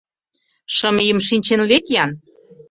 [0.75, 2.11] Шым ийым шинчен лек-ян!